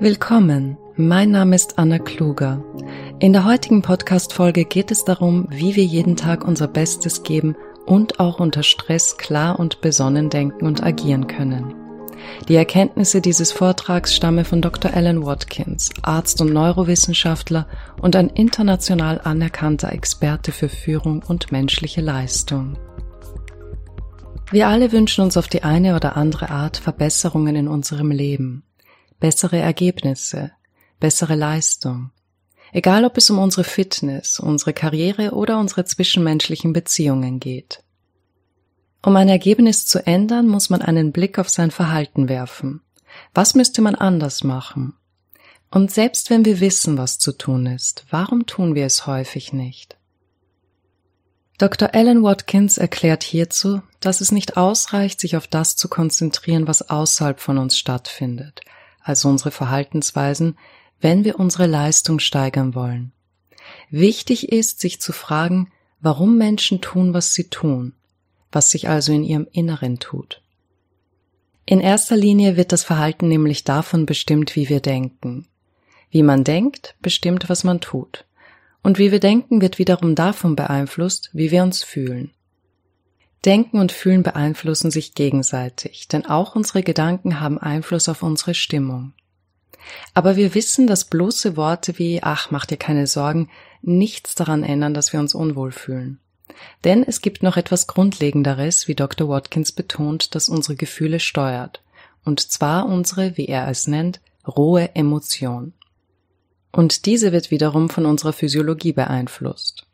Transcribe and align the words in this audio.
Willkommen, 0.00 0.78
mein 0.94 1.32
Name 1.32 1.56
ist 1.56 1.76
Anna 1.76 1.98
Kluger. 1.98 2.62
In 3.18 3.32
der 3.32 3.44
heutigen 3.44 3.82
Podcast-Folge 3.82 4.64
geht 4.64 4.92
es 4.92 5.04
darum, 5.04 5.48
wie 5.50 5.74
wir 5.74 5.82
jeden 5.82 6.14
Tag 6.14 6.46
unser 6.46 6.68
Bestes 6.68 7.24
geben 7.24 7.56
und 7.84 8.20
auch 8.20 8.38
unter 8.38 8.62
Stress 8.62 9.16
klar 9.16 9.58
und 9.58 9.80
besonnen 9.80 10.30
denken 10.30 10.66
und 10.66 10.84
agieren 10.84 11.26
können. 11.26 11.74
Die 12.48 12.54
Erkenntnisse 12.54 13.20
dieses 13.20 13.50
Vortrags 13.50 14.14
stammen 14.14 14.44
von 14.44 14.62
Dr. 14.62 14.94
Alan 14.94 15.26
Watkins, 15.26 15.90
Arzt 16.02 16.40
und 16.40 16.52
Neurowissenschaftler 16.52 17.66
und 18.00 18.14
ein 18.14 18.28
international 18.28 19.20
anerkannter 19.24 19.92
Experte 19.92 20.52
für 20.52 20.68
Führung 20.68 21.24
und 21.26 21.50
menschliche 21.50 22.02
Leistung. 22.02 22.78
Wir 24.52 24.68
alle 24.68 24.92
wünschen 24.92 25.24
uns 25.24 25.36
auf 25.36 25.48
die 25.48 25.64
eine 25.64 25.96
oder 25.96 26.16
andere 26.16 26.50
Art 26.50 26.76
Verbesserungen 26.76 27.56
in 27.56 27.66
unserem 27.66 28.12
Leben 28.12 28.62
bessere 29.20 29.58
Ergebnisse, 29.58 30.52
bessere 31.00 31.34
Leistung. 31.34 32.10
Egal 32.72 33.04
ob 33.04 33.16
es 33.16 33.30
um 33.30 33.38
unsere 33.38 33.64
Fitness, 33.64 34.40
unsere 34.40 34.72
Karriere 34.72 35.32
oder 35.32 35.58
unsere 35.58 35.84
zwischenmenschlichen 35.84 36.72
Beziehungen 36.72 37.40
geht. 37.40 37.82
Um 39.02 39.16
ein 39.16 39.28
Ergebnis 39.28 39.86
zu 39.86 40.04
ändern, 40.06 40.48
muss 40.48 40.70
man 40.70 40.82
einen 40.82 41.12
Blick 41.12 41.38
auf 41.38 41.48
sein 41.48 41.70
Verhalten 41.70 42.28
werfen. 42.28 42.82
Was 43.32 43.54
müsste 43.54 43.80
man 43.80 43.94
anders 43.94 44.44
machen? 44.44 44.94
Und 45.70 45.90
selbst 45.90 46.30
wenn 46.30 46.44
wir 46.44 46.60
wissen, 46.60 46.98
was 46.98 47.18
zu 47.18 47.32
tun 47.32 47.66
ist, 47.66 48.04
warum 48.10 48.46
tun 48.46 48.74
wir 48.74 48.86
es 48.86 49.06
häufig 49.06 49.52
nicht? 49.52 49.96
Dr. 51.58 51.90
Alan 51.92 52.22
Watkins 52.22 52.78
erklärt 52.78 53.22
hierzu, 53.24 53.82
dass 54.00 54.20
es 54.20 54.30
nicht 54.30 54.56
ausreicht, 54.56 55.20
sich 55.20 55.36
auf 55.36 55.48
das 55.48 55.74
zu 55.74 55.88
konzentrieren, 55.88 56.68
was 56.68 56.88
außerhalb 56.88 57.40
von 57.40 57.58
uns 57.58 57.76
stattfindet, 57.76 58.60
also 59.02 59.28
unsere 59.28 59.50
Verhaltensweisen, 59.50 60.56
wenn 61.00 61.24
wir 61.24 61.38
unsere 61.38 61.66
Leistung 61.66 62.18
steigern 62.18 62.74
wollen. 62.74 63.12
Wichtig 63.90 64.50
ist, 64.50 64.80
sich 64.80 65.00
zu 65.00 65.12
fragen, 65.12 65.70
warum 66.00 66.36
Menschen 66.36 66.80
tun, 66.80 67.14
was 67.14 67.34
sie 67.34 67.48
tun, 67.48 67.92
was 68.52 68.70
sich 68.70 68.88
also 68.88 69.12
in 69.12 69.24
ihrem 69.24 69.46
Inneren 69.52 69.98
tut. 69.98 70.42
In 71.66 71.80
erster 71.80 72.16
Linie 72.16 72.56
wird 72.56 72.72
das 72.72 72.82
Verhalten 72.82 73.28
nämlich 73.28 73.64
davon 73.64 74.06
bestimmt, 74.06 74.56
wie 74.56 74.68
wir 74.68 74.80
denken. 74.80 75.46
Wie 76.10 76.22
man 76.22 76.42
denkt, 76.42 76.96
bestimmt, 77.02 77.50
was 77.50 77.62
man 77.62 77.80
tut. 77.80 78.24
Und 78.82 78.98
wie 78.98 79.12
wir 79.12 79.20
denken, 79.20 79.60
wird 79.60 79.78
wiederum 79.78 80.14
davon 80.14 80.56
beeinflusst, 80.56 81.28
wie 81.34 81.50
wir 81.50 81.62
uns 81.62 81.82
fühlen. 81.82 82.32
Denken 83.44 83.78
und 83.78 83.92
Fühlen 83.92 84.22
beeinflussen 84.22 84.90
sich 84.90 85.14
gegenseitig, 85.14 86.08
denn 86.08 86.26
auch 86.26 86.56
unsere 86.56 86.82
Gedanken 86.82 87.40
haben 87.40 87.58
Einfluss 87.58 88.08
auf 88.08 88.22
unsere 88.22 88.54
Stimmung. 88.54 89.12
Aber 90.12 90.36
wir 90.36 90.54
wissen, 90.54 90.86
dass 90.86 91.04
bloße 91.04 91.56
Worte 91.56 91.98
wie 91.98 92.22
Ach, 92.22 92.50
mach 92.50 92.66
dir 92.66 92.76
keine 92.76 93.06
Sorgen 93.06 93.48
nichts 93.80 94.34
daran 94.34 94.64
ändern, 94.64 94.92
dass 94.92 95.12
wir 95.12 95.20
uns 95.20 95.34
unwohl 95.34 95.72
fühlen. 95.72 96.18
Denn 96.84 97.04
es 97.04 97.20
gibt 97.20 97.42
noch 97.42 97.56
etwas 97.56 97.86
Grundlegenderes, 97.86 98.88
wie 98.88 98.94
Dr. 98.94 99.28
Watkins 99.28 99.72
betont, 99.72 100.34
das 100.34 100.48
unsere 100.48 100.76
Gefühle 100.76 101.20
steuert. 101.20 101.82
Und 102.24 102.40
zwar 102.40 102.86
unsere, 102.86 103.36
wie 103.36 103.46
er 103.46 103.68
es 103.68 103.86
nennt, 103.86 104.20
rohe 104.46 104.94
Emotion. 104.94 105.72
Und 106.72 107.06
diese 107.06 107.32
wird 107.32 107.50
wiederum 107.50 107.88
von 107.88 108.06
unserer 108.06 108.32
Physiologie 108.32 108.92
beeinflusst. 108.92 109.86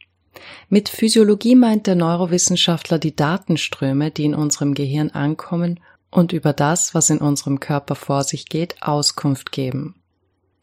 Mit 0.69 0.89
Physiologie 0.89 1.55
meint 1.55 1.87
der 1.87 1.95
Neurowissenschaftler 1.95 2.99
die 2.99 3.15
Datenströme, 3.15 4.11
die 4.11 4.25
in 4.25 4.35
unserem 4.35 4.75
Gehirn 4.75 5.11
ankommen 5.11 5.81
und 6.11 6.33
über 6.33 6.53
das, 6.53 6.95
was 6.95 7.11
in 7.11 7.19
unserem 7.19 7.61
Körper 7.61 7.95
vor 7.95 8.25
sich 8.25 8.47
geht, 8.47 8.83
Auskunft 8.83 9.53
geben. 9.53 9.97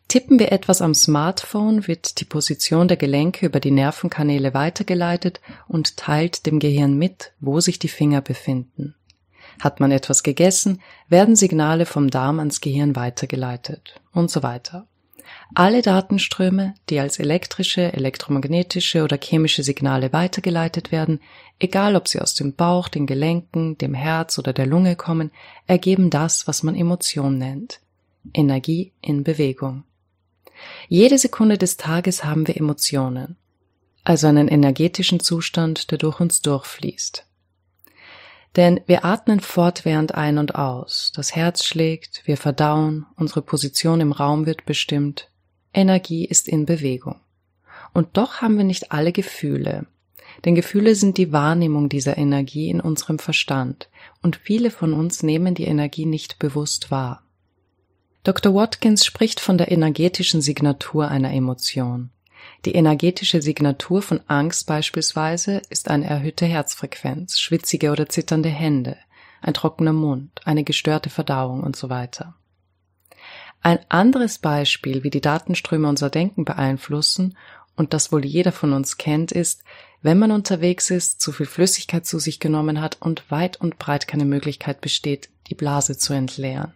Tippen 0.08 0.40
wir 0.40 0.52
etwas 0.52 0.82
am 0.82 0.94
Smartphone, 0.94 1.88
wird 1.88 2.20
die 2.20 2.26
Position 2.26 2.90
der 2.90 2.98
Gelenke 2.98 3.46
über 3.46 3.62
die 3.62 3.72
Nervenkanäle 3.72 4.54
weitergeleitet 4.54 5.40
und 5.70 5.96
teilt 5.96 6.46
dem 6.46 6.60
Gehirn 6.60 6.98
mit, 6.98 7.32
wo 7.40 7.62
sich 7.62 7.80
die 7.80 7.88
Finger 7.88 8.20
befinden. 8.20 8.96
Hat 9.62 9.80
man 9.80 9.92
etwas 9.92 10.24
gegessen, 10.24 10.82
werden 11.08 11.38
Signale 11.38 11.86
vom 11.86 12.10
Darm 12.10 12.40
ans 12.40 12.60
Gehirn 12.60 12.96
weitergeleitet 12.98 14.02
und 14.12 14.30
so 14.30 14.44
weiter. 14.44 14.88
Alle 15.54 15.82
Datenströme, 15.82 16.76
die 16.90 17.00
als 17.00 17.20
elektrische, 17.20 17.92
elektromagnetische 17.92 19.04
oder 19.04 19.18
chemische 19.22 19.64
Signale 19.64 20.14
weitergeleitet 20.14 20.94
werden, 20.94 21.20
egal 21.60 21.98
ob 21.98 22.08
sie 22.08 22.22
aus 22.22 22.36
dem 22.36 22.54
Bauch, 22.56 22.88
den 22.88 23.06
Gelenken, 23.06 23.78
dem 23.78 23.94
Herz 23.94 24.40
oder 24.40 24.54
der 24.54 24.66
Lunge 24.66 24.96
kommen, 24.96 25.30
ergeben 25.68 26.10
das, 26.10 26.48
was 26.48 26.64
man 26.64 26.76
Emotion 26.76 27.38
nennt. 27.38 27.82
Energie 28.34 28.94
in 29.02 29.24
Bewegung. 29.24 29.84
Jede 30.88 31.18
Sekunde 31.18 31.58
des 31.58 31.76
Tages 31.76 32.24
haben 32.24 32.48
wir 32.48 32.56
Emotionen, 32.56 33.36
also 34.04 34.28
einen 34.28 34.48
energetischen 34.48 35.20
Zustand, 35.20 35.92
der 35.92 35.98
durch 35.98 36.20
uns 36.22 36.42
durchfließt. 36.42 37.26
Denn 38.56 38.82
wir 38.86 39.04
atmen 39.04 39.40
fortwährend 39.40 40.14
ein 40.14 40.38
und 40.38 40.56
aus, 40.56 41.12
das 41.16 41.36
Herz 41.36 41.66
schlägt, 41.66 42.22
wir 42.26 42.38
verdauen, 42.38 43.06
unsere 43.16 43.42
Position 43.42 44.02
im 44.02 44.12
Raum 44.12 44.46
wird 44.46 44.66
bestimmt, 44.66 45.31
Energie 45.74 46.26
ist 46.26 46.48
in 46.48 46.66
Bewegung. 46.66 47.20
Und 47.94 48.18
doch 48.18 48.42
haben 48.42 48.58
wir 48.58 48.64
nicht 48.64 48.92
alle 48.92 49.12
Gefühle. 49.12 49.86
Denn 50.46 50.56
Gefühle 50.56 50.96
sind 50.96 51.18
die 51.18 51.32
Wahrnehmung 51.32 51.90
dieser 51.90 52.18
Energie 52.18 52.70
in 52.70 52.80
unserem 52.80 53.20
Verstand, 53.20 53.90
und 54.22 54.38
viele 54.38 54.72
von 54.72 54.94
uns 54.94 55.24
nehmen 55.24 55.56
die 55.56 55.66
Energie 55.66 56.06
nicht 56.06 56.40
bewusst 56.40 56.90
wahr. 56.90 57.24
Dr. 58.24 58.54
Watkins 58.54 59.06
spricht 59.06 59.40
von 59.40 59.58
der 59.58 59.72
energetischen 59.72 60.42
Signatur 60.42 61.08
einer 61.08 61.34
Emotion. 61.34 62.12
Die 62.66 62.74
energetische 62.74 63.42
Signatur 63.42 64.02
von 64.02 64.22
Angst 64.28 64.68
beispielsweise 64.68 65.62
ist 65.70 65.90
eine 65.90 66.06
erhöhte 66.06 66.46
Herzfrequenz, 66.46 67.40
schwitzige 67.40 67.92
oder 67.92 68.10
zitternde 68.10 68.50
Hände, 68.50 68.98
ein 69.42 69.54
trockener 69.54 69.94
Mund, 69.94 70.42
eine 70.46 70.64
gestörte 70.64 71.10
Verdauung 71.10 71.62
und 71.64 71.76
so 71.76 71.90
weiter. 71.90 72.36
Ein 73.62 73.80
anderes 73.90 74.40
Beispiel, 74.40 75.04
wie 75.04 75.12
die 75.12 75.22
Datenströme 75.22 75.88
unser 75.88 76.10
Denken 76.10 76.46
beeinflussen 76.46 77.38
und 77.76 77.94
das 77.94 78.12
wohl 78.12 78.26
jeder 78.26 78.52
von 78.52 78.74
uns 78.74 78.98
kennt, 78.98 79.32
ist, 79.32 79.64
wenn 80.02 80.18
man 80.18 80.32
unterwegs 80.32 80.90
ist, 80.90 81.22
zu 81.22 81.32
viel 81.32 81.46
Flüssigkeit 81.46 82.06
zu 82.06 82.18
sich 82.18 82.40
genommen 82.40 82.82
hat 82.82 82.98
und 83.00 83.30
weit 83.30 83.58
und 83.62 83.78
breit 83.78 84.08
keine 84.08 84.26
Möglichkeit 84.26 84.82
besteht, 84.82 85.30
die 85.48 85.56
Blase 85.56 85.98
zu 85.98 86.14
entleeren. 86.14 86.74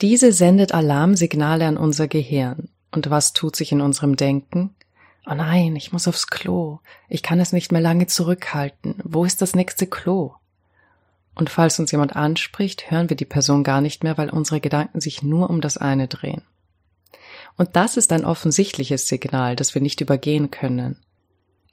Diese 0.00 0.32
sendet 0.32 0.72
Alarmsignale 0.72 1.66
an 1.66 1.76
unser 1.76 2.08
Gehirn. 2.08 2.68
Und 2.92 3.10
was 3.10 3.34
tut 3.34 3.56
sich 3.56 3.72
in 3.72 3.82
unserem 3.82 4.16
Denken? 4.16 4.74
Oh 5.26 5.34
nein, 5.34 5.76
ich 5.76 5.92
muss 5.92 6.08
aufs 6.08 6.28
Klo. 6.28 6.78
Ich 7.08 7.22
kann 7.22 7.40
es 7.40 7.52
nicht 7.52 7.72
mehr 7.72 7.80
lange 7.80 8.06
zurückhalten. 8.06 8.94
Wo 9.04 9.24
ist 9.24 9.42
das 9.42 9.54
nächste 9.54 9.86
Klo? 9.86 10.34
Und 11.36 11.50
falls 11.50 11.78
uns 11.78 11.92
jemand 11.92 12.16
anspricht, 12.16 12.90
hören 12.90 13.10
wir 13.10 13.16
die 13.16 13.26
Person 13.26 13.62
gar 13.62 13.80
nicht 13.80 14.02
mehr, 14.02 14.18
weil 14.18 14.30
unsere 14.30 14.58
Gedanken 14.58 15.00
sich 15.00 15.22
nur 15.22 15.50
um 15.50 15.60
das 15.60 15.76
eine 15.76 16.08
drehen. 16.08 16.42
Und 17.56 17.76
das 17.76 17.96
ist 17.96 18.10
ein 18.10 18.24
offensichtliches 18.24 19.06
Signal, 19.06 19.54
das 19.54 19.74
wir 19.74 19.82
nicht 19.82 20.00
übergehen 20.00 20.50
können. 20.50 20.96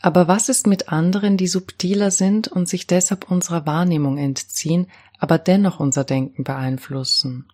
Aber 0.02 0.28
was 0.28 0.50
ist 0.50 0.68
mit 0.68 0.90
anderen, 0.90 1.38
die 1.38 1.48
subtiler 1.48 2.12
sind 2.12 2.50
und 2.50 2.68
sich 2.68 2.88
deshalb 2.88 3.32
unserer 3.32 3.66
Wahrnehmung 3.66 4.18
entziehen, 4.18 4.88
aber 5.18 5.38
dennoch 5.38 5.80
unser 5.80 6.04
Denken 6.04 6.44
beeinflussen? 6.44 7.48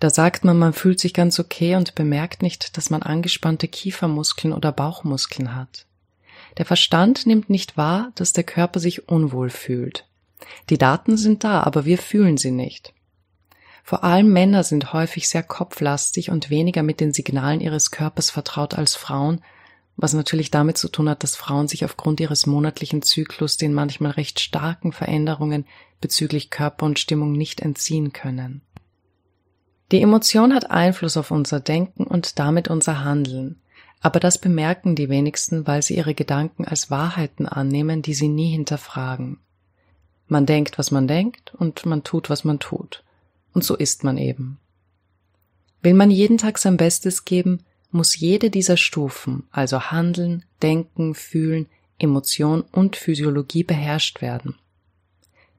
Da 0.00 0.10
sagt 0.10 0.44
man, 0.44 0.58
man 0.58 0.74
fühlt 0.74 1.00
sich 1.00 1.14
ganz 1.14 1.38
okay 1.40 1.76
und 1.76 1.94
bemerkt 1.94 2.42
nicht, 2.42 2.76
dass 2.76 2.90
man 2.90 3.02
angespannte 3.02 3.68
Kiefermuskeln 3.68 4.52
oder 4.52 4.70
Bauchmuskeln 4.70 5.54
hat. 5.54 5.86
Der 6.58 6.66
Verstand 6.66 7.26
nimmt 7.26 7.48
nicht 7.48 7.78
wahr, 7.78 8.12
dass 8.16 8.34
der 8.34 8.44
Körper 8.44 8.80
sich 8.80 9.08
unwohl 9.08 9.48
fühlt. 9.48 10.06
Die 10.68 10.78
Daten 10.78 11.16
sind 11.16 11.44
da, 11.44 11.62
aber 11.62 11.84
wir 11.84 11.98
fühlen 11.98 12.36
sie 12.36 12.50
nicht. 12.50 12.94
Vor 13.82 14.04
allem 14.04 14.32
Männer 14.32 14.62
sind 14.62 14.92
häufig 14.92 15.28
sehr 15.28 15.42
kopflastig 15.42 16.30
und 16.30 16.50
weniger 16.50 16.82
mit 16.82 17.00
den 17.00 17.12
Signalen 17.12 17.60
ihres 17.60 17.90
Körpers 17.90 18.30
vertraut 18.30 18.74
als 18.74 18.94
Frauen, 18.94 19.40
was 19.96 20.14
natürlich 20.14 20.50
damit 20.50 20.78
zu 20.78 20.88
tun 20.88 21.08
hat, 21.08 21.22
dass 21.22 21.36
Frauen 21.36 21.68
sich 21.68 21.84
aufgrund 21.84 22.20
ihres 22.20 22.46
monatlichen 22.46 23.02
Zyklus 23.02 23.56
den 23.56 23.74
manchmal 23.74 24.12
recht 24.12 24.40
starken 24.40 24.92
Veränderungen 24.92 25.66
bezüglich 26.00 26.50
Körper 26.50 26.86
und 26.86 26.98
Stimmung 26.98 27.32
nicht 27.32 27.60
entziehen 27.60 28.12
können. 28.12 28.62
Die 29.92 30.00
Emotion 30.00 30.54
hat 30.54 30.70
Einfluss 30.70 31.16
auf 31.16 31.30
unser 31.30 31.60
Denken 31.60 32.04
und 32.04 32.38
damit 32.38 32.68
unser 32.68 33.04
Handeln, 33.04 33.60
aber 34.00 34.20
das 34.20 34.38
bemerken 34.38 34.94
die 34.94 35.08
wenigsten, 35.08 35.66
weil 35.66 35.82
sie 35.82 35.96
ihre 35.96 36.14
Gedanken 36.14 36.64
als 36.64 36.90
Wahrheiten 36.90 37.46
annehmen, 37.46 38.00
die 38.02 38.14
sie 38.14 38.28
nie 38.28 38.52
hinterfragen. 38.52 39.38
Man 40.30 40.46
denkt, 40.46 40.78
was 40.78 40.92
man 40.92 41.08
denkt 41.08 41.52
und 41.56 41.84
man 41.86 42.04
tut, 42.04 42.30
was 42.30 42.44
man 42.44 42.60
tut. 42.60 43.02
Und 43.52 43.64
so 43.64 43.76
ist 43.76 44.04
man 44.04 44.16
eben. 44.16 44.58
Will 45.82 45.94
man 45.94 46.08
jeden 46.08 46.38
Tag 46.38 46.58
sein 46.58 46.76
Bestes 46.76 47.24
geben, 47.24 47.64
muss 47.90 48.16
jede 48.16 48.48
dieser 48.48 48.76
Stufen, 48.76 49.48
also 49.50 49.90
Handeln, 49.90 50.44
Denken, 50.62 51.16
Fühlen, 51.16 51.66
Emotion 51.98 52.62
und 52.70 52.94
Physiologie 52.94 53.64
beherrscht 53.64 54.22
werden. 54.22 54.54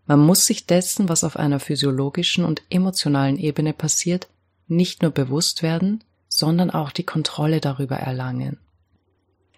Man 0.06 0.21
muss 0.21 0.45
sich 0.45 0.68
dessen, 0.68 1.09
was 1.09 1.25
auf 1.25 1.35
einer 1.35 1.59
physiologischen 1.59 2.45
und 2.45 2.62
emotionalen 2.69 3.38
Ebene 3.38 3.73
passiert, 3.73 4.29
nicht 4.69 5.01
nur 5.01 5.12
bewusst 5.12 5.63
werden, 5.63 6.01
sondern 6.29 6.69
auch 6.69 6.91
die 6.91 7.03
Kontrolle 7.03 7.59
darüber 7.59 7.97
erlangen. 7.97 8.57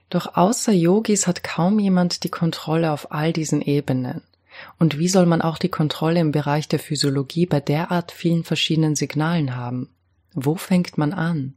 Doch 0.10 0.36
außer 0.36 0.72
Yogis 0.72 1.28
hat 1.28 1.44
kaum 1.44 1.78
jemand 1.78 2.24
die 2.24 2.30
Kontrolle 2.30 2.92
auf 2.92 3.12
all 3.12 3.32
diesen 3.32 3.62
Ebenen. 3.62 4.24
Und 4.80 4.98
wie 4.98 5.08
soll 5.08 5.26
man 5.26 5.42
auch 5.42 5.58
die 5.58 5.70
Kontrolle 5.70 6.20
im 6.20 6.32
Bereich 6.32 6.68
der 6.68 6.80
Physiologie 6.80 7.46
bei 7.46 7.60
derart 7.60 8.12
vielen 8.12 8.44
verschiedenen 8.44 8.96
Signalen 8.96 9.56
haben? 9.56 9.90
Wo 10.34 10.56
fängt 10.56 10.98
man 10.98 11.14
an? 11.14 11.56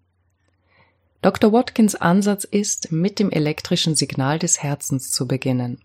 Dr. 1.22 1.52
Watkins 1.52 1.94
Ansatz 1.94 2.44
ist, 2.44 2.93
mit 2.93 3.19
dem 3.19 3.31
elektrischen 3.31 3.94
Signal 3.94 4.38
des 4.38 4.62
Herzens 4.62 5.10
zu 5.10 5.26
beginnen. 5.26 5.82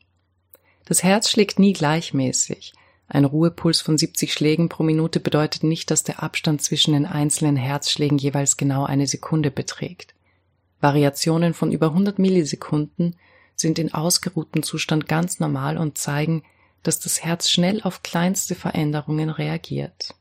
Das 0.85 1.03
Herz 1.03 1.29
schlägt 1.29 1.57
nie 1.57 1.73
gleichmäßig. 1.73 2.73
Ein 3.07 3.25
Ruhepuls 3.25 3.81
von 3.81 3.97
70 3.97 4.33
Schlägen 4.33 4.69
pro 4.69 4.83
Minute 4.83 5.19
bedeutet 5.19 5.63
nicht, 5.63 5.91
dass 5.91 6.03
der 6.03 6.23
Abstand 6.23 6.61
zwischen 6.61 6.93
den 6.93 7.05
einzelnen 7.05 7.57
Herzschlägen 7.57 8.17
jeweils 8.17 8.55
genau 8.55 8.85
eine 8.85 9.07
Sekunde 9.07 9.51
beträgt. 9.51 10.13
Variationen 10.79 11.53
von 11.53 11.71
über 11.71 11.87
100 11.87 12.19
Millisekunden 12.19 13.15
sind 13.55 13.79
in 13.79 13.93
ausgeruhtem 13.93 14.63
Zustand 14.63 15.07
ganz 15.07 15.39
normal 15.39 15.77
und 15.77 15.97
zeigen, 15.97 16.43
dass 16.83 16.99
das 16.99 17.23
Herz 17.23 17.49
schnell 17.49 17.81
auf 17.83 18.03
kleinste 18.03 18.55
Veränderungen 18.55 19.29
reagiert. 19.29 20.15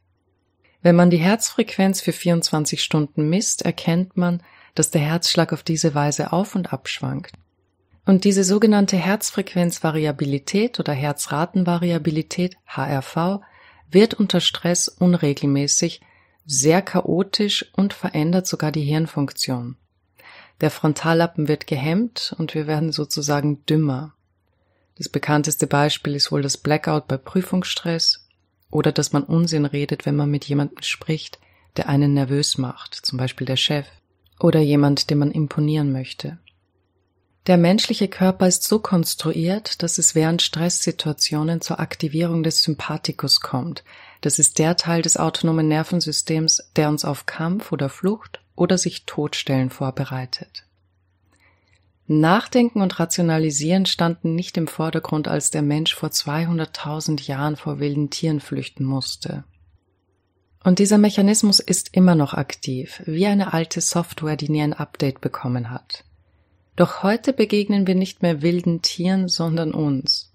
Wenn 0.82 0.96
man 0.96 1.10
die 1.10 1.18
Herzfrequenz 1.18 2.00
für 2.00 2.12
24 2.12 2.82
Stunden 2.82 3.28
misst, 3.28 3.62
erkennt 3.62 4.16
man, 4.16 4.42
dass 4.74 4.90
der 4.90 5.02
Herzschlag 5.02 5.52
auf 5.52 5.62
diese 5.62 5.94
Weise 5.94 6.32
auf 6.32 6.54
und 6.54 6.72
ab 6.72 6.88
schwankt. 6.88 7.32
Und 8.06 8.24
diese 8.24 8.44
sogenannte 8.44 8.96
Herzfrequenzvariabilität 8.96 10.80
oder 10.80 10.92
Herzratenvariabilität 10.92 12.56
HRV 12.66 13.40
wird 13.90 14.14
unter 14.14 14.40
Stress 14.40 14.88
unregelmäßig, 14.88 16.00
sehr 16.46 16.82
chaotisch 16.82 17.70
und 17.76 17.92
verändert 17.92 18.46
sogar 18.46 18.72
die 18.72 18.82
Hirnfunktion. 18.82 19.76
Der 20.60 20.70
Frontallappen 20.70 21.48
wird 21.48 21.66
gehemmt 21.66 22.34
und 22.38 22.54
wir 22.54 22.66
werden 22.66 22.92
sozusagen 22.92 23.64
dümmer. 23.66 24.14
Das 25.00 25.08
bekannteste 25.08 25.66
Beispiel 25.66 26.14
ist 26.14 26.30
wohl 26.30 26.42
das 26.42 26.58
Blackout 26.58 27.08
bei 27.08 27.16
Prüfungsstress 27.16 28.28
oder 28.70 28.92
dass 28.92 29.14
man 29.14 29.22
Unsinn 29.22 29.64
redet, 29.64 30.04
wenn 30.04 30.14
man 30.14 30.30
mit 30.30 30.44
jemandem 30.44 30.82
spricht, 30.82 31.38
der 31.78 31.88
einen 31.88 32.12
nervös 32.12 32.58
macht, 32.58 32.96
zum 32.96 33.16
Beispiel 33.16 33.46
der 33.46 33.56
Chef 33.56 33.86
oder 34.38 34.60
jemand, 34.60 35.08
dem 35.08 35.20
man 35.20 35.30
imponieren 35.30 35.90
möchte. 35.90 36.36
Der 37.46 37.56
menschliche 37.56 38.08
Körper 38.08 38.46
ist 38.46 38.64
so 38.64 38.78
konstruiert, 38.78 39.82
dass 39.82 39.96
es 39.96 40.14
während 40.14 40.42
Stresssituationen 40.42 41.62
zur 41.62 41.80
Aktivierung 41.80 42.42
des 42.42 42.62
Sympathikus 42.62 43.40
kommt. 43.40 43.84
Das 44.20 44.38
ist 44.38 44.58
der 44.58 44.76
Teil 44.76 45.00
des 45.00 45.16
autonomen 45.16 45.66
Nervensystems, 45.66 46.72
der 46.76 46.90
uns 46.90 47.06
auf 47.06 47.24
Kampf 47.24 47.72
oder 47.72 47.88
Flucht 47.88 48.42
oder 48.54 48.76
sich 48.76 49.06
totstellen 49.06 49.70
vorbereitet. 49.70 50.66
Nachdenken 52.18 52.82
und 52.82 52.98
Rationalisieren 52.98 53.86
standen 53.86 54.34
nicht 54.34 54.56
im 54.56 54.66
Vordergrund, 54.66 55.28
als 55.28 55.52
der 55.52 55.62
Mensch 55.62 55.94
vor 55.94 56.08
200.000 56.08 57.22
Jahren 57.28 57.54
vor 57.54 57.78
wilden 57.78 58.10
Tieren 58.10 58.40
flüchten 58.40 58.84
musste. 58.84 59.44
Und 60.64 60.80
dieser 60.80 60.98
Mechanismus 60.98 61.60
ist 61.60 61.94
immer 61.94 62.16
noch 62.16 62.34
aktiv, 62.34 63.00
wie 63.06 63.26
eine 63.26 63.52
alte 63.52 63.80
Software, 63.80 64.34
die 64.34 64.50
nie 64.50 64.60
ein 64.60 64.72
Update 64.72 65.20
bekommen 65.20 65.70
hat. 65.70 66.02
Doch 66.74 67.04
heute 67.04 67.32
begegnen 67.32 67.86
wir 67.86 67.94
nicht 67.94 68.22
mehr 68.22 68.42
wilden 68.42 68.82
Tieren, 68.82 69.28
sondern 69.28 69.72
uns. 69.72 70.32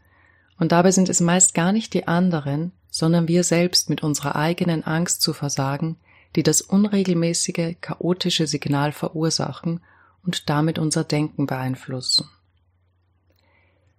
Und 0.57 0.72
dabei 0.72 0.92
sind 0.92 1.10
es 1.10 1.19
meist 1.19 1.54
gar 1.54 1.74
nicht 1.74 1.94
die 1.94 2.07
anderen, 2.07 2.72
sondern 2.89 3.27
wir 3.27 3.44
selbst 3.44 3.89
mit 3.89 4.01
unserer 4.01 4.38
eigenen 4.38 4.86
Angst 4.86 5.22
zu 5.22 5.33
versagen, 5.33 5.98
die 6.38 6.44
das 6.44 6.62
unregelmäßige, 6.62 7.75
chaotische 7.81 8.48
Signal 8.48 8.94
verursachen 8.94 9.81
und 10.25 10.50
damit 10.50 10.80
unser 10.80 11.04
Denken 11.04 11.45
beeinflussen. 11.45 12.30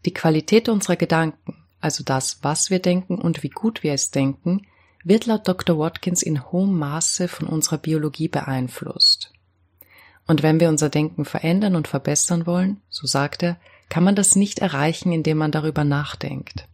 Die 0.05 0.15
Qualität 0.15 0.69
unserer 0.69 0.97
Gedanken, 0.97 1.57
also 1.81 2.05
das, 2.05 2.39
was 2.43 2.71
wir 2.71 2.79
denken 2.79 3.19
und 3.19 3.43
wie 3.43 3.49
gut 3.49 3.83
wir 3.83 3.93
es 3.93 4.11
denken, 4.11 4.67
wird 5.05 5.27
laut 5.27 5.47
Dr. 5.47 5.79
Watkins 5.79 6.23
in 6.23 6.51
hohem 6.51 6.79
Maße 6.79 7.29
von 7.29 7.47
unserer 7.47 7.79
Biologie 7.79 8.29
beeinflusst. 8.29 9.33
Und 10.27 10.43
wenn 10.43 10.59
wir 10.59 10.69
unser 10.69 10.89
Denken 10.89 11.25
verändern 11.25 11.77
und 11.77 11.87
verbessern 11.87 12.47
wollen, 12.47 12.81
so 12.89 13.07
sagt 13.07 13.43
er, 13.43 13.57
kann 13.89 14.03
man 14.03 14.17
das 14.17 14.35
nicht 14.35 14.59
erreichen, 14.59 15.13
indem 15.13 15.39
man 15.39 15.53
darüber 15.53 15.85
nachdenkt. 15.85 16.67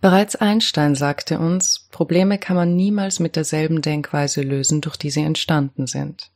Bereits 0.00 0.36
Einstein 0.36 0.94
sagte 0.94 1.38
uns, 1.38 1.88
Probleme 1.90 2.38
kann 2.38 2.56
man 2.56 2.76
niemals 2.76 3.20
mit 3.20 3.36
derselben 3.36 3.82
Denkweise 3.82 4.42
lösen, 4.42 4.80
durch 4.80 4.96
die 4.96 5.10
sie 5.10 5.22
entstanden 5.22 5.86
sind. 5.86 6.30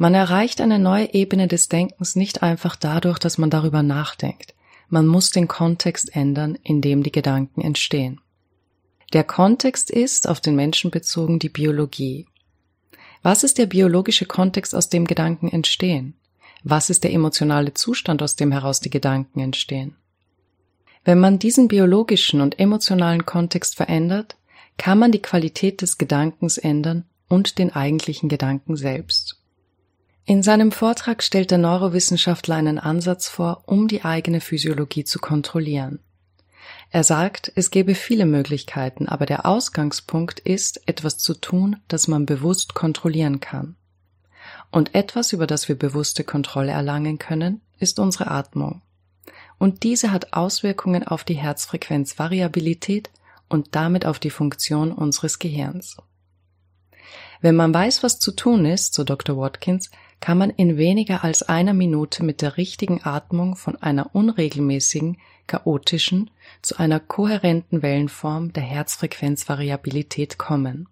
Man 0.00 0.14
erreicht 0.14 0.62
eine 0.62 0.78
neue 0.78 1.12
Ebene 1.12 1.46
des 1.46 1.68
Denkens 1.68 2.16
nicht 2.16 2.42
einfach 2.42 2.74
dadurch, 2.74 3.18
dass 3.18 3.36
man 3.36 3.50
darüber 3.50 3.82
nachdenkt. 3.82 4.54
Man 4.88 5.06
muss 5.06 5.30
den 5.30 5.46
Kontext 5.46 6.16
ändern, 6.16 6.56
in 6.62 6.80
dem 6.80 7.02
die 7.02 7.12
Gedanken 7.12 7.60
entstehen. 7.60 8.18
Der 9.12 9.24
Kontext 9.24 9.90
ist, 9.90 10.26
auf 10.26 10.40
den 10.40 10.56
Menschen 10.56 10.90
bezogen, 10.90 11.38
die 11.38 11.50
Biologie. 11.50 12.24
Was 13.22 13.44
ist 13.44 13.58
der 13.58 13.66
biologische 13.66 14.24
Kontext, 14.24 14.74
aus 14.74 14.88
dem 14.88 15.06
Gedanken 15.06 15.48
entstehen? 15.48 16.14
Was 16.64 16.88
ist 16.88 17.04
der 17.04 17.12
emotionale 17.12 17.74
Zustand, 17.74 18.22
aus 18.22 18.36
dem 18.36 18.52
heraus 18.52 18.80
die 18.80 18.88
Gedanken 18.88 19.40
entstehen? 19.40 19.96
Wenn 21.04 21.20
man 21.20 21.38
diesen 21.38 21.68
biologischen 21.68 22.40
und 22.40 22.58
emotionalen 22.58 23.26
Kontext 23.26 23.76
verändert, 23.76 24.36
kann 24.78 24.98
man 24.98 25.12
die 25.12 25.20
Qualität 25.20 25.82
des 25.82 25.98
Gedankens 25.98 26.56
ändern 26.56 27.04
und 27.28 27.58
den 27.58 27.70
eigentlichen 27.70 28.30
Gedanken 28.30 28.76
selbst. 28.76 29.39
In 30.30 30.44
seinem 30.44 30.70
Vortrag 30.70 31.24
stellt 31.24 31.50
der 31.50 31.58
Neurowissenschaftler 31.58 32.54
einen 32.54 32.78
Ansatz 32.78 33.28
vor, 33.28 33.64
um 33.66 33.88
die 33.88 34.04
eigene 34.04 34.40
Physiologie 34.40 35.02
zu 35.02 35.18
kontrollieren. 35.18 35.98
Er 36.90 37.02
sagt, 37.02 37.50
es 37.56 37.72
gäbe 37.72 37.96
viele 37.96 38.26
Möglichkeiten, 38.26 39.08
aber 39.08 39.26
der 39.26 39.44
Ausgangspunkt 39.44 40.38
ist, 40.38 40.86
etwas 40.86 41.18
zu 41.18 41.34
tun, 41.34 41.78
das 41.88 42.06
man 42.06 42.26
bewusst 42.26 42.74
kontrollieren 42.74 43.40
kann. 43.40 43.74
Und 44.70 44.94
etwas, 44.94 45.32
über 45.32 45.48
das 45.48 45.68
wir 45.68 45.76
bewusste 45.76 46.22
Kontrolle 46.22 46.70
erlangen 46.70 47.18
können, 47.18 47.60
ist 47.80 47.98
unsere 47.98 48.30
Atmung. 48.30 48.82
Und 49.58 49.82
diese 49.82 50.12
hat 50.12 50.32
Auswirkungen 50.32 51.04
auf 51.04 51.24
die 51.24 51.34
Herzfrequenzvariabilität 51.34 53.10
und 53.48 53.74
damit 53.74 54.06
auf 54.06 54.20
die 54.20 54.30
Funktion 54.30 54.92
unseres 54.92 55.40
Gehirns. 55.40 55.96
Wenn 57.40 57.56
man 57.56 57.74
weiß, 57.74 58.04
was 58.04 58.20
zu 58.20 58.30
tun 58.30 58.64
ist, 58.66 58.94
so 58.94 59.02
Dr. 59.02 59.36
Watkins, 59.36 59.90
kann 60.20 60.36
man 60.36 60.50
in 60.50 60.76
weniger 60.76 61.24
als 61.24 61.42
einer 61.42 61.72
Minute 61.72 62.22
mit 62.22 62.42
der 62.42 62.56
richtigen 62.58 63.02
Atmung 63.02 63.56
von 63.56 63.76
einer 63.76 64.14
unregelmäßigen, 64.14 65.16
chaotischen 65.46 66.30
zu 66.62 66.78
einer 66.78 67.00
kohärenten 67.00 67.82
Wellenform 67.82 68.52
der 68.52 68.62
Herzfrequenzvariabilität 68.62 70.38
kommen. 70.38 70.88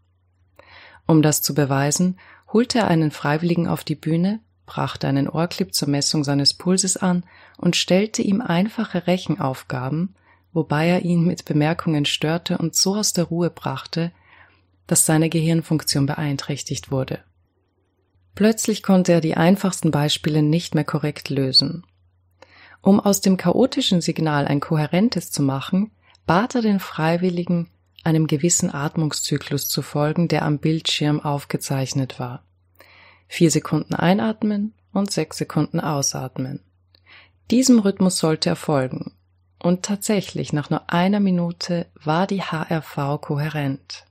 Um 1.06 1.23
das 1.23 1.42
zu 1.42 1.54
beweisen, 1.54 2.18
holte 2.52 2.78
er 2.78 2.88
einen 2.88 3.11
Freiwilligen 3.11 3.68
auf 3.68 3.85
die 3.85 3.94
Bühne, 3.94 4.40
brachte 4.66 5.06
einen 5.06 5.28
Ohrclip 5.28 5.75
zur 5.75 5.88
Messung 5.88 6.25
seines 6.25 6.54
Pulses 6.54 6.97
an 6.97 7.25
und 7.56 7.76
stellte 7.76 8.23
ihm 8.23 8.40
einfache 8.40 9.06
Rechenaufgaben, 9.06 10.14
wobei 10.52 10.88
er 10.88 11.02
ihn 11.02 11.25
mit 11.25 11.44
Bemerkungen 11.44 12.04
störte 12.04 12.58
und 12.58 12.75
so 12.75 12.97
aus 12.97 13.12
der 13.12 13.25
Ruhe 13.25 13.50
brachte, 13.50 14.11
dass 14.87 15.06
seine 15.06 15.28
Gehirnfunktion 15.28 16.06
beeinträchtigt 16.06 16.90
wurde. 16.90 17.20
Plötzlich 18.38 18.85
konnte 18.85 19.11
er 19.11 19.21
die 19.21 19.37
einfachsten 19.37 19.90
Beispiele 19.90 20.42
nicht 20.42 20.76
mehr 20.76 20.85
korrekt 20.85 21.28
lösen. 21.28 21.85
Um 22.80 23.00
aus 23.00 23.21
dem 23.21 23.37
chaotischen 23.37 24.00
Signal 24.00 24.47
ein 24.47 24.61
kohärentes 24.61 25.33
zu 25.33 25.42
machen, 25.42 25.90
bat 26.25 26.54
er 26.54 26.62
den 26.62 26.78
Freiwilligen, 26.78 27.68
einem 28.04 28.28
gewissen 28.28 28.73
Atmungszyklus 28.73 29.66
zu 29.66 29.83
folgen, 29.83 30.28
der 30.28 30.45
am 30.45 30.61
Bildschirm 30.61 31.18
aufgezeichnet 31.18 32.21
war. 32.21 32.45
Vier 33.26 33.50
Sekunden 33.50 33.95
einatmen 33.95 34.73
und 34.92 35.11
sechs 35.11 35.38
Sekunden 35.38 35.80
ausatmen. 35.80 36.61
Diesem 37.50 37.80
Rhythmus 37.80 38.18
sollte 38.18 38.50
er 38.50 38.57
folgen. 38.57 39.16
Und 39.61 39.83
tatsächlich, 39.83 40.52
nach 40.52 40.71
nur 40.71 40.88
einer 40.92 41.18
Minute 41.18 41.87
war 42.04 42.28
die 42.28 42.42
HRV 42.42 43.21
kohärent. 43.21 44.04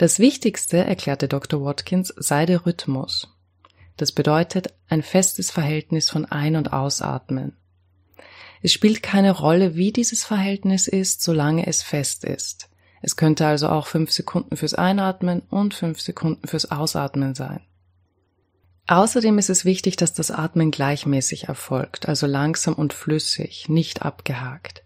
Das 0.00 0.18
Wichtigste, 0.18 0.78
erklärte 0.78 1.28
Dr. 1.28 1.62
Watkins, 1.62 2.14
sei 2.16 2.46
der 2.46 2.64
Rhythmus. 2.64 3.28
Das 3.98 4.12
bedeutet 4.12 4.72
ein 4.88 5.02
festes 5.02 5.50
Verhältnis 5.50 6.08
von 6.08 6.24
Ein- 6.24 6.56
und 6.56 6.72
Ausatmen. 6.72 7.58
Es 8.62 8.72
spielt 8.72 9.02
keine 9.02 9.30
Rolle, 9.30 9.74
wie 9.74 9.92
dieses 9.92 10.24
Verhältnis 10.24 10.88
ist, 10.88 11.20
solange 11.20 11.66
es 11.66 11.82
fest 11.82 12.24
ist. 12.24 12.70
Es 13.02 13.16
könnte 13.16 13.46
also 13.46 13.68
auch 13.68 13.86
fünf 13.86 14.10
Sekunden 14.10 14.56
fürs 14.56 14.72
Einatmen 14.72 15.42
und 15.50 15.74
fünf 15.74 16.00
Sekunden 16.00 16.48
fürs 16.48 16.70
Ausatmen 16.70 17.34
sein. 17.34 17.60
Außerdem 18.86 19.36
ist 19.36 19.50
es 19.50 19.66
wichtig, 19.66 19.96
dass 19.96 20.14
das 20.14 20.30
Atmen 20.30 20.70
gleichmäßig 20.70 21.48
erfolgt, 21.48 22.08
also 22.08 22.26
langsam 22.26 22.72
und 22.72 22.94
flüssig, 22.94 23.68
nicht 23.68 24.00
abgehakt. 24.00 24.82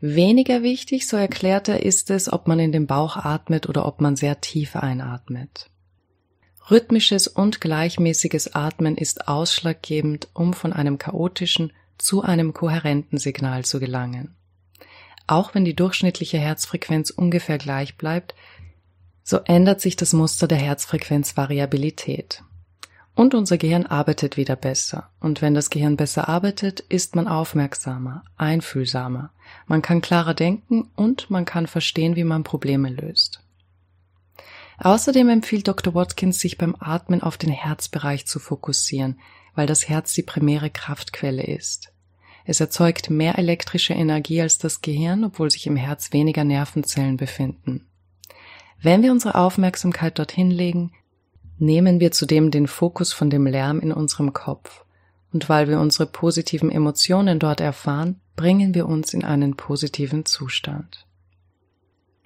Weniger 0.00 0.62
wichtig, 0.62 1.06
so 1.06 1.16
erklärt 1.16 1.68
er, 1.68 1.82
ist 1.82 2.10
es, 2.10 2.32
ob 2.32 2.48
man 2.48 2.58
in 2.58 2.72
den 2.72 2.86
Bauch 2.86 3.16
atmet 3.16 3.68
oder 3.68 3.86
ob 3.86 4.00
man 4.00 4.16
sehr 4.16 4.40
tief 4.40 4.76
einatmet. 4.76 5.68
Rhythmisches 6.70 7.28
und 7.28 7.60
gleichmäßiges 7.60 8.54
Atmen 8.54 8.96
ist 8.96 9.28
ausschlaggebend, 9.28 10.28
um 10.32 10.54
von 10.54 10.72
einem 10.72 10.98
chaotischen 10.98 11.72
zu 11.98 12.22
einem 12.22 12.54
kohärenten 12.54 13.18
Signal 13.18 13.64
zu 13.64 13.78
gelangen. 13.78 14.34
Auch 15.26 15.54
wenn 15.54 15.64
die 15.64 15.76
durchschnittliche 15.76 16.38
Herzfrequenz 16.38 17.10
ungefähr 17.10 17.58
gleich 17.58 17.96
bleibt, 17.96 18.34
so 19.22 19.38
ändert 19.44 19.80
sich 19.80 19.96
das 19.96 20.12
Muster 20.12 20.48
der 20.48 20.58
Herzfrequenzvariabilität. 20.58 22.42
Und 23.20 23.34
unser 23.34 23.58
Gehirn 23.58 23.84
arbeitet 23.84 24.38
wieder 24.38 24.56
besser. 24.56 25.10
Und 25.20 25.42
wenn 25.42 25.52
das 25.52 25.68
Gehirn 25.68 25.98
besser 25.98 26.30
arbeitet, 26.30 26.80
ist 26.80 27.16
man 27.16 27.28
aufmerksamer, 27.28 28.24
einfühlsamer. 28.38 29.30
Man 29.66 29.82
kann 29.82 30.00
klarer 30.00 30.32
denken 30.32 30.88
und 30.96 31.28
man 31.28 31.44
kann 31.44 31.66
verstehen, 31.66 32.16
wie 32.16 32.24
man 32.24 32.44
Probleme 32.44 32.88
löst. 32.88 33.42
Außerdem 34.78 35.28
empfiehlt 35.28 35.68
Dr. 35.68 35.94
Watkins, 35.94 36.40
sich 36.40 36.56
beim 36.56 36.74
Atmen 36.80 37.22
auf 37.22 37.36
den 37.36 37.50
Herzbereich 37.50 38.24
zu 38.24 38.38
fokussieren, 38.38 39.20
weil 39.54 39.66
das 39.66 39.86
Herz 39.86 40.14
die 40.14 40.22
primäre 40.22 40.70
Kraftquelle 40.70 41.42
ist. 41.42 41.92
Es 42.46 42.58
erzeugt 42.60 43.10
mehr 43.10 43.36
elektrische 43.36 43.92
Energie 43.92 44.40
als 44.40 44.56
das 44.56 44.80
Gehirn, 44.80 45.24
obwohl 45.24 45.50
sich 45.50 45.66
im 45.66 45.76
Herz 45.76 46.14
weniger 46.14 46.44
Nervenzellen 46.44 47.18
befinden. 47.18 47.86
Wenn 48.80 49.02
wir 49.02 49.12
unsere 49.12 49.34
Aufmerksamkeit 49.34 50.18
dorthin 50.18 50.50
legen, 50.50 50.92
nehmen 51.60 52.00
wir 52.00 52.10
zudem 52.10 52.50
den 52.50 52.66
Fokus 52.66 53.12
von 53.12 53.30
dem 53.30 53.46
Lärm 53.46 53.80
in 53.80 53.92
unserem 53.92 54.32
Kopf. 54.32 54.84
Und 55.32 55.48
weil 55.48 55.68
wir 55.68 55.78
unsere 55.78 56.06
positiven 56.06 56.70
Emotionen 56.70 57.38
dort 57.38 57.60
erfahren, 57.60 58.20
bringen 58.34 58.74
wir 58.74 58.88
uns 58.88 59.14
in 59.14 59.24
einen 59.24 59.56
positiven 59.56 60.24
Zustand. 60.24 61.06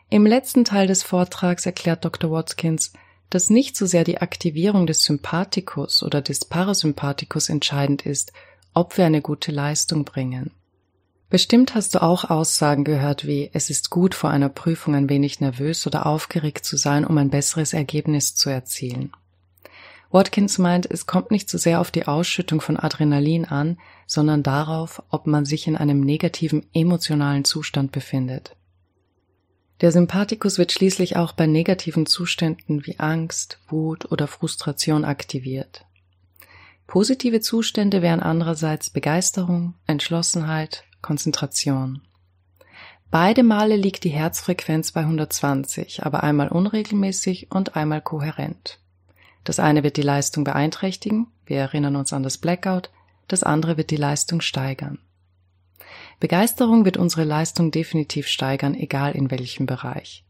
Im 0.09 0.27
letzten 0.27 0.65
Teil 0.65 0.87
des 0.87 1.03
Vortrags 1.03 1.67
erklärt 1.67 2.05
Dr. 2.05 2.31
Watkins, 2.31 2.93
dass 3.31 3.51
nicht 3.51 3.77
so 3.77 3.85
sehr 3.85 4.05
die 4.05 4.19
Aktivierung 4.19 4.87
des 4.87 5.03
Sympathikus 5.03 6.03
oder 6.03 6.23
des 6.23 6.45
Parasympathikus 6.45 7.49
entscheidend 7.49 8.07
ist, 8.07 8.33
ob 8.75 8.97
wir 8.97 9.07
eine 9.07 9.23
gute 9.23 9.51
Leistung 9.51 10.05
bringen. 10.05 10.53
Bestimmt 11.31 11.75
hast 11.75 11.97
du 11.97 12.03
auch 12.03 12.31
Aussagen 12.31 12.85
gehört 12.85 13.27
wie 13.27 13.51
es 13.53 13.71
ist 13.71 13.91
gut 13.91 14.15
vor 14.15 14.31
einer 14.31 14.49
Prüfung 14.49 14.95
ein 14.95 15.09
wenig 15.09 15.41
nervös 15.41 15.85
oder 15.85 16.07
aufgeregt 16.07 16.65
zu 16.65 16.77
sein, 16.77 17.05
um 17.05 17.19
ein 17.19 17.31
besseres 17.31 17.73
Ergebnis 17.73 18.37
zu 18.37 18.51
erzielen. 18.51 19.11
Watkins 20.15 20.59
meint, 20.59 20.89
es 20.89 21.07
kommt 21.07 21.33
nicht 21.33 21.51
so 21.51 21.59
sehr 21.59 21.81
auf 21.81 21.91
die 21.91 22.07
Ausschüttung 22.07 22.61
von 22.61 22.77
Adrenalin 22.77 23.47
an, 23.47 23.79
sondern 24.07 24.45
darauf, 24.45 25.03
ob 25.11 25.27
man 25.27 25.45
sich 25.45 25.67
in 25.67 25.77
einem 25.77 26.03
negativen 26.03 26.65
emotionalen 26.73 27.45
Zustand 27.45 27.91
befindet. 27.91 28.55
Der 29.81 29.91
Sympathikus 29.91 30.57
wird 30.57 30.71
schließlich 30.71 31.17
auch 31.17 31.33
bei 31.33 31.49
negativen 31.49 32.07
Zuständen 32.07 32.87
wie 32.87 33.01
Angst, 33.01 33.59
Wut 33.67 34.13
oder 34.13 34.29
Frustration 34.29 35.05
aktiviert. 35.05 35.85
Positive 36.87 37.41
Zustände 37.41 38.01
wären 38.01 38.21
andererseits 38.21 38.91
Begeisterung, 38.91 39.75
Entschlossenheit, 39.89 40.85
Konzentration. 41.03 42.03
Beide 43.11 43.43
Male 43.43 43.75
liegt 43.75 44.05
die 44.05 44.11
Herzfrequenz 44.11 44.93
bei 44.93 45.01
120, 45.01 46.05
aber 46.05 46.23
einmal 46.23 46.51
unregelmäßig 46.51 47.51
und 47.51 47.75
einmal 47.75 48.01
kohärent. 48.01 48.79
Das 49.45 49.61
eine 49.61 49.83
wird 49.83 49.97
die 49.97 50.03
Leistung 50.03 50.45
beeinträchtigen, 50.45 51.29
wir 51.47 51.59
erinnern 51.59 51.97
uns 51.97 52.13
an 52.13 52.23
das 52.23 52.39
Blackout, 52.39 52.91
das 53.29 53.43
andere 53.43 53.77
wird 53.77 53.91
die 53.91 53.97
Leistung 53.97 54.41
steigern. 54.41 54.99
Begeisterung 56.21 56.85
wird 56.85 56.97
unsere 56.97 57.25
Leistung 57.25 57.71
definitiv 57.71 58.29
steigern, 58.29 58.75
egal 58.75 59.15
in 59.15 59.31
welchem 59.31 59.67
Bereich. 59.67 60.25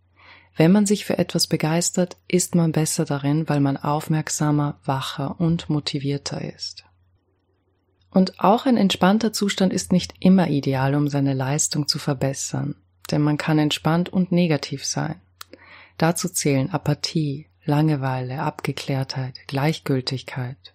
Wenn 0.56 0.72
man 0.72 0.86
sich 0.86 1.04
für 1.04 1.18
etwas 1.18 1.46
begeistert, 1.46 2.16
ist 2.28 2.54
man 2.54 2.72
besser 2.72 3.04
darin, 3.04 3.48
weil 3.48 3.60
man 3.60 3.76
aufmerksamer, 3.76 4.78
wacher 4.84 5.40
und 5.40 5.68
motivierter 5.68 6.40
ist. 6.42 6.84
Und 8.10 8.38
auch 8.38 8.66
ein 8.66 8.76
entspannter 8.76 9.32
Zustand 9.32 9.72
ist 9.72 9.90
nicht 9.90 10.14
immer 10.20 10.48
ideal, 10.48 10.94
um 10.94 11.08
seine 11.08 11.34
Leistung 11.34 11.88
zu 11.88 11.98
verbessern, 11.98 12.76
denn 13.10 13.20
man 13.20 13.36
kann 13.36 13.58
entspannt 13.58 14.08
und 14.08 14.30
negativ 14.30 14.84
sein. 14.84 15.20
Dazu 15.98 16.28
zählen 16.28 16.70
Apathie, 16.70 17.48
Langeweile, 17.64 18.40
Abgeklärtheit, 18.40 19.34
Gleichgültigkeit. 19.46 20.74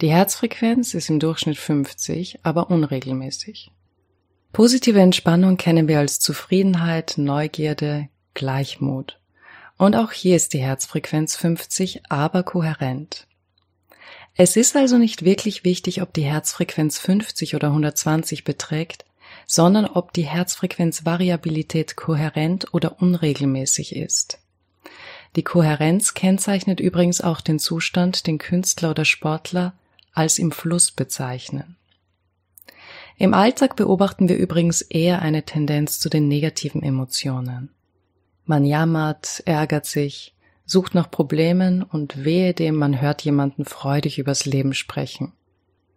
Die 0.00 0.10
Herzfrequenz 0.10 0.94
ist 0.94 1.10
im 1.10 1.20
Durchschnitt 1.20 1.58
50, 1.58 2.40
aber 2.42 2.70
unregelmäßig. 2.70 3.70
Positive 4.52 5.00
Entspannung 5.00 5.56
kennen 5.56 5.88
wir 5.88 5.98
als 5.98 6.18
Zufriedenheit, 6.18 7.14
Neugierde, 7.16 8.08
Gleichmut. 8.34 9.20
Und 9.78 9.96
auch 9.96 10.12
hier 10.12 10.36
ist 10.36 10.52
die 10.52 10.60
Herzfrequenz 10.60 11.36
50, 11.36 12.02
aber 12.08 12.42
kohärent. 12.42 13.26
Es 14.34 14.56
ist 14.56 14.76
also 14.76 14.98
nicht 14.98 15.24
wirklich 15.24 15.64
wichtig, 15.64 16.02
ob 16.02 16.12
die 16.14 16.24
Herzfrequenz 16.24 16.98
50 16.98 17.54
oder 17.54 17.68
120 17.68 18.44
beträgt, 18.44 19.04
sondern 19.46 19.86
ob 19.86 20.12
die 20.12 20.22
Herzfrequenzvariabilität 20.26 21.96
kohärent 21.96 22.74
oder 22.74 23.00
unregelmäßig 23.00 23.94
ist. 23.96 24.38
Die 25.34 25.42
Kohärenz 25.42 26.14
kennzeichnet 26.14 26.78
übrigens 26.78 27.20
auch 27.20 27.40
den 27.40 27.58
Zustand, 27.58 28.26
den 28.26 28.38
Künstler 28.38 28.90
oder 28.90 29.04
Sportler 29.04 29.72
als 30.12 30.38
im 30.38 30.52
Fluss 30.52 30.90
bezeichnen. 30.90 31.76
Im 33.16 33.34
Alltag 33.34 33.76
beobachten 33.76 34.28
wir 34.28 34.36
übrigens 34.36 34.82
eher 34.82 35.22
eine 35.22 35.44
Tendenz 35.44 36.00
zu 36.00 36.08
den 36.08 36.28
negativen 36.28 36.82
Emotionen. 36.82 37.70
Man 38.44 38.64
jammert, 38.64 39.42
ärgert 39.46 39.86
sich, 39.86 40.34
sucht 40.66 40.94
nach 40.94 41.10
Problemen 41.10 41.82
und 41.82 42.24
wehe 42.24 42.52
dem, 42.52 42.76
man 42.76 43.00
hört 43.00 43.22
jemanden 43.22 43.64
freudig 43.64 44.18
übers 44.18 44.44
Leben 44.44 44.74
sprechen. 44.74 45.32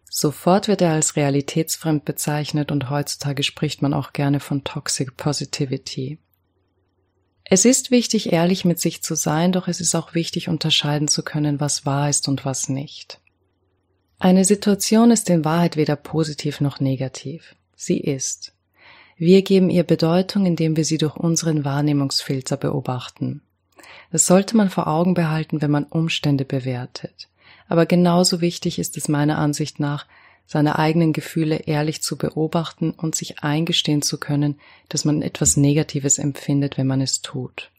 Sofort 0.09 0.67
wird 0.67 0.81
er 0.81 0.91
als 0.91 1.15
realitätsfremd 1.15 2.05
bezeichnet 2.05 2.71
und 2.71 2.89
heutzutage 2.89 3.43
spricht 3.43 3.81
man 3.81 3.93
auch 3.93 4.13
gerne 4.13 4.39
von 4.39 4.63
Toxic 4.63 5.17
Positivity. 5.17 6.19
Es 7.47 7.63
ist 7.63 7.91
wichtig, 7.91 8.33
ehrlich 8.33 8.65
mit 8.65 8.79
sich 8.79 9.03
zu 9.03 9.15
sein, 9.15 9.51
doch 9.51 9.67
es 9.67 9.79
ist 9.79 9.93
auch 9.93 10.15
wichtig, 10.15 10.49
unterscheiden 10.49 11.07
zu 11.07 11.21
können, 11.21 11.59
was 11.59 11.85
wahr 11.85 12.09
ist 12.09 12.27
und 12.27 12.43
was 12.43 12.69
nicht. 12.69 13.19
Eine 14.17 14.45
Situation 14.45 15.11
ist 15.11 15.29
in 15.29 15.45
Wahrheit 15.45 15.77
weder 15.77 15.95
positiv 15.95 16.59
noch 16.59 16.79
negativ. 16.79 17.55
Sie 17.75 17.99
ist. 17.99 18.53
Wir 19.17 19.43
geben 19.43 19.69
ihr 19.69 19.83
Bedeutung, 19.83 20.45
indem 20.45 20.75
wir 20.75 20.85
sie 20.85 20.97
durch 20.97 21.15
unseren 21.15 21.63
Wahrnehmungsfilter 21.63 22.57
beobachten. 22.57 23.41
Das 24.11 24.25
sollte 24.25 24.57
man 24.57 24.69
vor 24.69 24.87
Augen 24.87 25.13
behalten, 25.13 25.61
wenn 25.61 25.71
man 25.71 25.85
Umstände 25.85 26.45
bewertet. 26.45 27.29
Aber 27.67 27.85
genauso 27.85 28.41
wichtig 28.41 28.79
ist 28.79 28.97
es 28.97 29.07
meiner 29.07 29.37
Ansicht 29.37 29.79
nach, 29.79 30.07
seine 30.45 30.77
eigenen 30.77 31.13
Gefühle 31.13 31.57
ehrlich 31.65 32.01
zu 32.01 32.17
beobachten 32.17 32.91
und 32.91 33.15
sich 33.15 33.39
eingestehen 33.39 34.01
zu 34.01 34.19
können, 34.19 34.59
dass 34.89 35.05
man 35.05 35.21
etwas 35.21 35.57
Negatives 35.57 36.17
empfindet, 36.17 36.77
wenn 36.77 36.87
man 36.87 37.01
es 37.01 37.21
tut. 37.21 37.71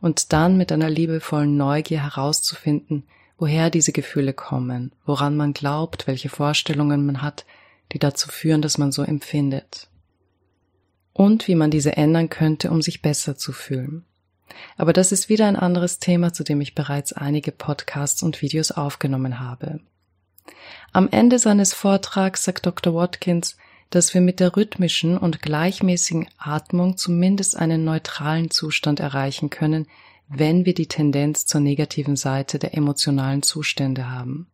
Und 0.00 0.32
dann 0.32 0.56
mit 0.56 0.72
einer 0.72 0.90
liebevollen 0.90 1.56
Neugier 1.56 2.02
herauszufinden, 2.02 3.04
woher 3.38 3.70
diese 3.70 3.92
Gefühle 3.92 4.32
kommen, 4.32 4.92
woran 5.06 5.36
man 5.36 5.52
glaubt, 5.52 6.06
welche 6.06 6.28
Vorstellungen 6.28 7.06
man 7.06 7.22
hat, 7.22 7.44
die 7.92 7.98
dazu 7.98 8.28
führen, 8.28 8.62
dass 8.62 8.78
man 8.78 8.90
so 8.90 9.02
empfindet. 9.02 9.88
Und 11.12 11.46
wie 11.46 11.54
man 11.54 11.70
diese 11.70 11.96
ändern 11.96 12.30
könnte, 12.30 12.70
um 12.70 12.82
sich 12.82 13.02
besser 13.02 13.36
zu 13.36 13.52
fühlen. 13.52 14.04
Aber 14.76 14.92
das 14.92 15.12
ist 15.12 15.28
wieder 15.28 15.46
ein 15.46 15.56
anderes 15.56 15.98
Thema, 15.98 16.32
zu 16.32 16.42
dem 16.42 16.60
ich 16.60 16.74
bereits 16.74 17.12
einige 17.12 17.52
Podcasts 17.52 18.22
und 18.22 18.42
Videos 18.42 18.70
aufgenommen 18.72 19.40
habe. 19.40 19.80
Am 20.92 21.08
Ende 21.10 21.38
seines 21.38 21.72
Vortrags 21.72 22.44
sagt 22.44 22.66
Dr. 22.66 22.94
Watkins, 22.94 23.56
dass 23.90 24.14
wir 24.14 24.20
mit 24.20 24.40
der 24.40 24.56
rhythmischen 24.56 25.18
und 25.18 25.42
gleichmäßigen 25.42 26.28
Atmung 26.38 26.96
zumindest 26.96 27.56
einen 27.56 27.84
neutralen 27.84 28.50
Zustand 28.50 29.00
erreichen 29.00 29.50
können, 29.50 29.86
wenn 30.28 30.64
wir 30.64 30.74
die 30.74 30.88
Tendenz 30.88 31.46
zur 31.46 31.60
negativen 31.60 32.16
Seite 32.16 32.58
der 32.58 32.74
emotionalen 32.74 33.42
Zustände 33.42 34.10
haben. 34.10 34.50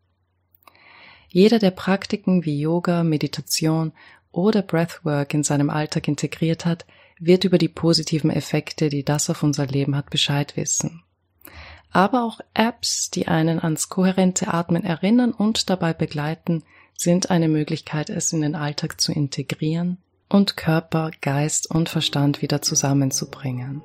Jeder, 1.29 1.59
der 1.59 1.71
Praktiken 1.71 2.45
wie 2.45 2.59
Yoga, 2.59 3.05
Meditation 3.05 3.93
oder 4.33 4.63
Breathwork 4.63 5.35
in 5.35 5.45
seinem 5.45 5.71
Alltag 5.71 6.09
integriert 6.09 6.65
hat, 6.65 6.85
wird 7.21 7.45
über 7.45 7.59
die 7.59 7.69
positiven 7.69 8.31
Effekte, 8.31 8.89
die 8.89 9.05
das 9.05 9.29
auf 9.31 9.43
unser 9.43 9.67
Leben 9.67 9.95
hat, 9.95 10.11
Bescheid 10.11 10.57
wissen. 10.57 11.03
Aber 11.91 12.23
auch 12.23 12.41
Apps, 12.55 13.11
die 13.11 13.29
einen 13.29 13.61
ans 13.61 13.89
kohärente 13.89 14.53
Atmen 14.53 14.85
erinnern 14.85 15.33
und 15.33 15.71
dabei 15.71 15.93
begleiten, 15.95 16.63
sind 16.95 17.31
eine 17.31 17.49
Möglichkeit, 17.49 18.11
es 18.11 18.33
in 18.33 18.43
den 18.43 18.55
Alltag 18.55 19.01
zu 19.01 19.13
integrieren 19.13 19.99
und 20.29 20.57
Körper, 20.57 21.11
Geist 21.21 21.71
und 21.71 21.89
Verstand 21.89 22.43
wieder 22.43 22.61
zusammenzubringen. 22.61 23.83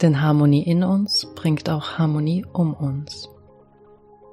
Denn 0.00 0.22
Harmonie 0.22 0.62
in 0.62 0.84
uns 0.84 1.26
bringt 1.34 1.68
auch 1.68 1.98
Harmonie 1.98 2.44
um 2.52 2.74
uns. 2.74 3.28